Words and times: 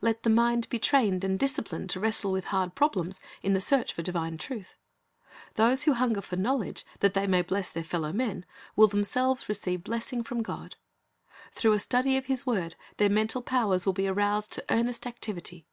Let 0.00 0.24
the 0.24 0.28
mind 0.28 0.68
be 0.70 0.80
trained 0.80 1.22
and 1.22 1.38
disciplined 1.38 1.88
to 1.90 2.00
wrestle 2.00 2.32
with 2.32 2.46
hard 2.46 2.74
problems 2.74 3.20
in 3.44 3.52
the 3.52 3.60
search 3.60 3.92
for 3.92 4.02
divine 4.02 4.36
truth. 4.36 4.74
Those 5.54 5.84
who 5.84 5.92
hunger 5.92 6.20
for 6.20 6.34
knowledge 6.34 6.84
that 6.98 7.14
they 7.14 7.28
may 7.28 7.42
bless 7.42 7.70
their 7.70 7.84
fellow 7.84 8.12
men 8.12 8.44
will 8.74 8.88
themselves 8.88 9.48
receive 9.48 9.84
blessing 9.84 10.24
from 10.24 10.42
God. 10.42 10.74
Through 11.52 11.74
the 11.74 11.78
study 11.78 12.16
of 12.16 12.26
His 12.26 12.44
word 12.44 12.74
their 12.96 13.08
mental 13.08 13.40
powers 13.40 13.86
will 13.86 13.92
be 13.92 14.08
aroused 14.08 14.52
to 14.54 14.64
earnest 14.68 15.06
activity. 15.06 15.64